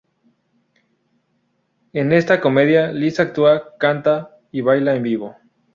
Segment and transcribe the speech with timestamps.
[1.93, 5.35] En esta comedia Liz actúa, canta y baila en vivo.